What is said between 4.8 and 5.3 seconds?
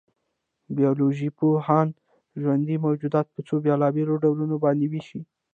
وېشي.